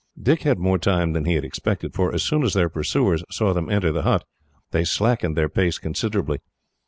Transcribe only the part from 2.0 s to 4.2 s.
as soon as their pursuers saw them enter the